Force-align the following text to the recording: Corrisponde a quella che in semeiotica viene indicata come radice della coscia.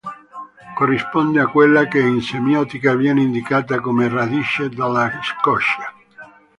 Corrisponde 0.77 1.39
a 1.39 1.45
quella 1.47 1.87
che 1.87 1.99
in 1.99 2.21
semeiotica 2.21 2.95
viene 2.95 3.21
indicata 3.21 3.79
come 3.79 4.07
radice 4.09 4.67
della 4.67 5.11
coscia. 5.43 5.93